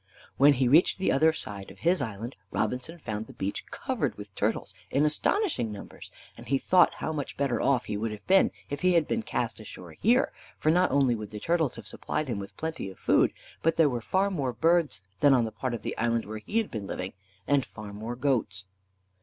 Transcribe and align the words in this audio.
When 0.37 0.53
he 0.53 0.67
reached 0.67 0.97
the 0.97 1.11
other 1.11 1.31
side 1.31 1.69
of 1.69 1.77
his 1.77 2.01
island 2.01 2.35
Robinson 2.49 2.97
found 2.97 3.27
the 3.27 3.33
beach 3.33 3.67
covered 3.67 4.15
with 4.17 4.33
turtles 4.33 4.73
in 4.89 5.05
astonishing 5.05 5.71
numbers, 5.71 6.09
and 6.35 6.47
he 6.47 6.57
thought 6.57 6.95
how 6.95 7.13
much 7.13 7.37
better 7.37 7.61
off 7.61 7.85
he 7.85 7.97
would 7.97 8.09
have 8.09 8.25
been 8.25 8.49
if 8.67 8.81
he 8.81 8.93
had 8.93 9.07
been 9.07 9.21
cast 9.21 9.59
ashore 9.59 9.91
here, 9.91 10.31
for 10.57 10.71
not 10.71 10.89
only 10.89 11.13
would 11.13 11.29
the 11.29 11.39
turtles 11.39 11.75
have 11.75 11.85
supplied 11.85 12.29
him 12.29 12.39
with 12.39 12.57
plenty 12.57 12.89
of 12.89 12.97
food, 12.97 13.31
but 13.61 13.75
there 13.77 13.89
were 13.91 14.01
far 14.01 14.31
more 14.31 14.53
birds 14.53 15.03
than 15.19 15.35
on 15.35 15.45
the 15.45 15.51
part 15.51 15.75
of 15.75 15.83
the 15.83 15.95
island 15.99 16.25
where 16.25 16.39
he 16.39 16.57
had 16.57 16.71
been 16.71 16.87
living, 16.87 17.13
and 17.45 17.63
far 17.63 17.93
more 17.93 18.15
goats. 18.15 18.65